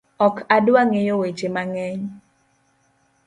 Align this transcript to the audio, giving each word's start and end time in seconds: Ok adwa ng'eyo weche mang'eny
Ok 0.25 0.35
adwa 0.55 0.81
ng'eyo 0.87 1.13
weche 1.21 1.47
mang'eny 1.55 2.01